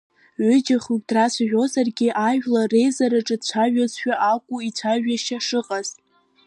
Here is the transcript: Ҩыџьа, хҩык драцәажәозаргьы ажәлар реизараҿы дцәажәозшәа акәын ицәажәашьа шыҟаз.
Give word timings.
Ҩыџьа, 0.45 0.77
хҩык 0.83 1.03
драцәажәозаргьы 1.09 2.09
ажәлар 2.27 2.67
реизараҿы 2.73 3.35
дцәажәозшәа 3.41 4.13
акәын 4.31 4.61
ицәажәашьа 4.69 5.37
шыҟаз. 5.45 5.87